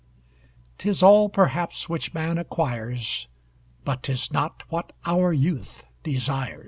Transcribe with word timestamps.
_'Tis 0.79 1.03
all 1.03 1.29
perhaps 1.29 1.87
which 1.87 2.11
man 2.11 2.39
acquires, 2.39 3.27
But 3.85 4.01
'tis 4.01 4.33
not 4.33 4.63
what 4.71 4.93
our 5.05 5.31
youth 5.31 5.85
desires. 6.03 6.59